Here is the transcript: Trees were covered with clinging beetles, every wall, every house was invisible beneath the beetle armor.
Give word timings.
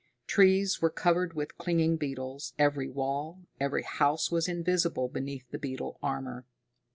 Trees 0.25 0.81
were 0.81 0.89
covered 0.89 1.33
with 1.35 1.59
clinging 1.59 1.97
beetles, 1.97 2.53
every 2.57 2.89
wall, 2.89 3.43
every 3.59 3.83
house 3.83 4.31
was 4.31 4.47
invisible 4.47 5.09
beneath 5.09 5.51
the 5.51 5.59
beetle 5.59 5.99
armor. 6.01 6.47